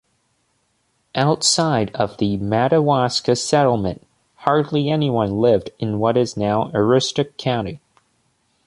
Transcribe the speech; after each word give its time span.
Outside 1.13 1.91
of 1.95 2.17
the 2.17 2.35
Madawaska 2.37 3.35
settlement, 3.35 4.03
hardly 4.37 4.89
anyone 4.89 5.37
lived 5.37 5.69
in 5.77 5.99
what 5.99 6.17
is 6.17 6.35
now 6.35 6.71
Aroostook 6.73 7.37
County. 7.37 7.79